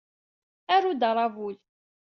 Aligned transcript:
Aru-d 0.75 1.01
aṛabul. 1.09 1.55